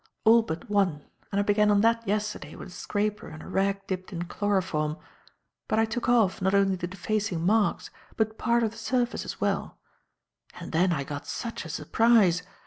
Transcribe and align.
All 0.23 0.41
but 0.41 0.67
one; 0.67 1.03
and 1.31 1.37
I 1.39 1.43
began 1.43 1.69
on 1.69 1.81
that 1.81 2.07
yesterday 2.07 2.55
with 2.55 2.69
a 2.69 2.71
scraper 2.71 3.27
and 3.27 3.43
a 3.43 3.47
rag 3.47 3.85
dipped 3.85 4.11
in 4.11 4.23
chloroform. 4.23 4.97
But 5.67 5.77
I 5.77 5.85
took 5.85 6.09
off, 6.09 6.41
not 6.41 6.55
only 6.55 6.75
the 6.75 6.87
defacing 6.87 7.45
marks 7.45 7.91
but 8.17 8.35
part 8.39 8.63
of 8.63 8.71
the 8.71 8.77
surface 8.77 9.25
as 9.25 9.39
well; 9.39 9.77
and 10.59 10.71
then 10.71 10.91
I 10.91 11.03
got 11.03 11.27
such 11.27 11.65
a 11.65 11.69
surprise! 11.69 12.41